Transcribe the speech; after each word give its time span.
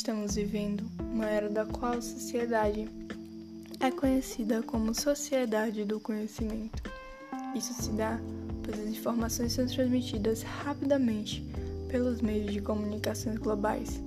Estamos 0.00 0.34
vivendo 0.34 0.82
uma 1.12 1.26
era 1.26 1.50
da 1.50 1.66
qual 1.66 1.92
a 1.92 2.00
sociedade 2.00 2.88
é 3.80 3.90
conhecida 3.90 4.62
como 4.62 4.94
sociedade 4.94 5.84
do 5.84 6.00
conhecimento. 6.00 6.82
Isso 7.54 7.74
se 7.74 7.90
dá 7.90 8.18
pois 8.64 8.80
as 8.80 8.86
informações 8.86 9.52
são 9.52 9.66
transmitidas 9.66 10.40
rapidamente 10.40 11.44
pelos 11.90 12.22
meios 12.22 12.50
de 12.50 12.62
comunicações 12.62 13.36
globais. 13.36 14.00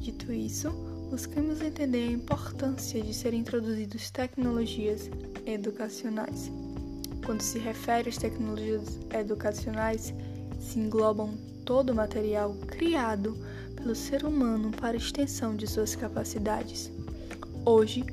Dito 0.00 0.32
isso, 0.32 0.72
buscamos 1.08 1.62
entender 1.62 2.08
a 2.08 2.12
importância 2.12 3.00
de 3.00 3.14
serem 3.14 3.38
introduzidas 3.38 4.10
tecnologias 4.10 5.08
educacionais. 5.46 6.50
Quando 7.24 7.42
se 7.42 7.60
refere 7.60 8.08
às 8.08 8.18
tecnologias 8.18 8.98
educacionais, 9.14 10.12
se 10.58 10.80
englobam 10.80 11.38
todo 11.64 11.90
o 11.90 11.94
material 11.94 12.56
criado 12.66 13.38
pelo 13.78 13.94
ser 13.94 14.24
humano 14.24 14.70
para 14.72 14.96
extensão 14.96 15.54
de 15.54 15.66
suas 15.66 15.94
capacidades. 15.94 16.90
Hoje, 17.64 18.04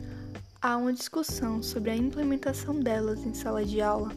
há 0.62 0.78
uma 0.78 0.94
discussão 0.94 1.62
sobre 1.62 1.92
a 1.92 1.96
implementação 1.96 2.80
delas 2.80 3.26
em 3.26 3.34
sala 3.34 3.66
de 3.66 3.82
aula, 3.82 4.12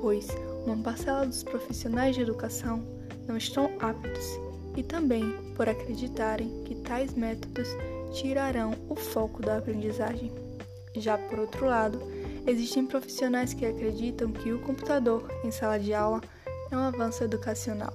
pois 0.00 0.28
uma 0.66 0.76
parcela 0.76 1.26
dos 1.26 1.42
profissionais 1.42 2.16
de 2.16 2.22
educação 2.22 2.84
não 3.26 3.36
estão 3.36 3.70
aptos 3.78 4.24
e 4.76 4.82
também 4.82 5.32
por 5.54 5.68
acreditarem 5.68 6.64
que 6.64 6.74
tais 6.76 7.14
métodos 7.14 7.68
tirarão 8.12 8.74
o 8.88 8.96
foco 8.96 9.40
da 9.42 9.58
aprendizagem. 9.58 10.32
Já 10.96 11.16
por 11.16 11.38
outro 11.38 11.66
lado, 11.66 12.00
existem 12.46 12.84
profissionais 12.84 13.54
que 13.54 13.64
acreditam 13.64 14.32
que 14.32 14.52
o 14.52 14.60
computador 14.60 15.30
em 15.44 15.50
sala 15.50 15.78
de 15.78 15.94
aula 15.94 16.20
é 16.70 16.76
um 16.76 16.80
avanço 16.80 17.22
educacional. 17.22 17.92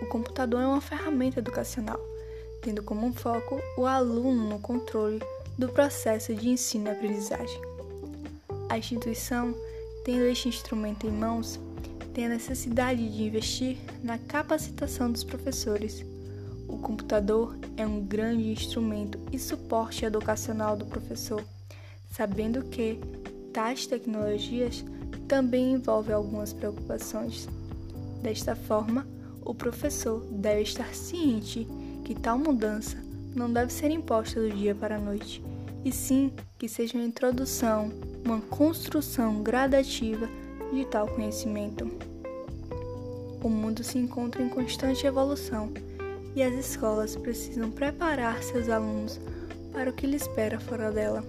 O 0.00 0.06
computador 0.06 0.60
é 0.60 0.66
uma 0.66 0.80
ferramenta 0.80 1.40
educacional, 1.40 2.00
tendo 2.62 2.82
como 2.82 3.12
foco 3.12 3.60
o 3.76 3.84
aluno 3.84 4.48
no 4.48 4.58
controle 4.58 5.20
do 5.56 5.68
processo 5.68 6.34
de 6.34 6.48
ensino 6.48 6.86
e 6.86 6.90
aprendizagem. 6.90 7.60
A 8.68 8.78
instituição, 8.78 9.54
tendo 10.04 10.24
este 10.24 10.48
instrumento 10.48 11.06
em 11.06 11.10
mãos, 11.10 11.58
tem 12.14 12.26
a 12.26 12.30
necessidade 12.30 13.08
de 13.08 13.24
investir 13.24 13.76
na 14.02 14.18
capacitação 14.18 15.10
dos 15.10 15.24
professores. 15.24 16.04
O 16.68 16.78
computador 16.78 17.56
é 17.76 17.86
um 17.86 18.04
grande 18.04 18.50
instrumento 18.50 19.18
e 19.32 19.38
suporte 19.38 20.04
educacional 20.04 20.76
do 20.76 20.86
professor, 20.86 21.42
sabendo 22.10 22.62
que 22.64 23.00
tais 23.52 23.86
tecnologias 23.86 24.84
também 25.26 25.72
envolvem 25.72 26.14
algumas 26.14 26.52
preocupações. 26.52 27.48
Desta 28.22 28.54
forma, 28.54 29.06
o 29.48 29.54
professor 29.54 30.20
deve 30.30 30.60
estar 30.60 30.94
ciente 30.94 31.66
que 32.04 32.14
tal 32.14 32.38
mudança 32.38 32.98
não 33.34 33.50
deve 33.50 33.72
ser 33.72 33.90
imposta 33.90 34.38
do 34.38 34.50
dia 34.50 34.74
para 34.74 34.96
a 34.96 35.00
noite, 35.00 35.42
e 35.82 35.90
sim 35.90 36.30
que 36.58 36.68
seja 36.68 36.98
uma 36.98 37.06
introdução, 37.06 37.90
uma 38.22 38.42
construção 38.42 39.42
gradativa 39.42 40.28
de 40.70 40.84
tal 40.84 41.08
conhecimento. 41.08 41.90
O 43.42 43.48
mundo 43.48 43.82
se 43.82 43.96
encontra 43.96 44.42
em 44.42 44.50
constante 44.50 45.06
evolução 45.06 45.72
e 46.36 46.42
as 46.42 46.52
escolas 46.52 47.16
precisam 47.16 47.70
preparar 47.70 48.42
seus 48.42 48.68
alunos 48.68 49.18
para 49.72 49.88
o 49.88 49.92
que 49.94 50.06
lhe 50.06 50.16
espera 50.16 50.60
fora 50.60 50.92
dela. 50.92 51.24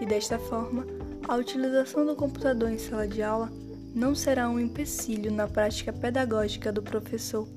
E 0.00 0.06
desta 0.06 0.36
forma, 0.36 0.84
a 1.28 1.36
utilização 1.36 2.04
do 2.04 2.16
computador 2.16 2.70
em 2.70 2.78
sala 2.78 3.06
de 3.06 3.22
aula 3.22 3.52
não 3.96 4.14
será 4.14 4.46
um 4.50 4.60
empecilho 4.60 5.32
na 5.32 5.48
prática 5.48 5.90
pedagógica 5.90 6.70
do 6.70 6.82
professor, 6.82 7.48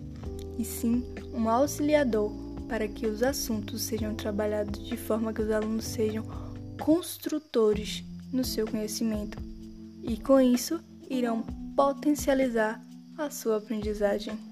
e 0.58 0.64
sim 0.64 1.04
um 1.34 1.50
auxiliador 1.50 2.32
para 2.70 2.88
que 2.88 3.06
os 3.06 3.22
assuntos 3.22 3.82
sejam 3.82 4.16
trabalhados 4.16 4.88
de 4.88 4.96
forma 4.96 5.34
que 5.34 5.42
os 5.42 5.52
alunos 5.52 5.84
sejam 5.84 6.24
construtores 6.80 8.06
no 8.32 8.46
seu 8.46 8.66
conhecimento 8.66 9.38
e 10.02 10.16
com 10.16 10.40
isso 10.40 10.80
irão 11.10 11.44
potencializar 11.76 12.82
a 13.18 13.30
sua 13.30 13.58
aprendizagem. 13.58 14.49